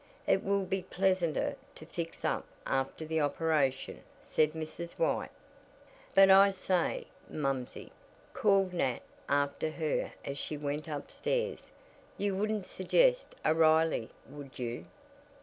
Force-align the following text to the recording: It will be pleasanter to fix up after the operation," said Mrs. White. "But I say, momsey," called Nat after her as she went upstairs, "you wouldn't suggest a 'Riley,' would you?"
It 0.25 0.43
will 0.43 0.63
be 0.65 0.81
pleasanter 0.81 1.55
to 1.75 1.85
fix 1.85 2.25
up 2.25 2.47
after 2.65 3.05
the 3.05 3.21
operation," 3.21 4.01
said 4.19 4.53
Mrs. 4.53 4.97
White. 4.97 5.29
"But 6.15 6.31
I 6.31 6.49
say, 6.49 7.05
momsey," 7.29 7.91
called 8.33 8.73
Nat 8.73 9.01
after 9.29 9.69
her 9.69 10.11
as 10.25 10.39
she 10.39 10.57
went 10.57 10.87
upstairs, 10.87 11.69
"you 12.17 12.35
wouldn't 12.35 12.65
suggest 12.65 13.35
a 13.45 13.53
'Riley,' 13.53 14.09
would 14.27 14.57
you?" 14.57 14.85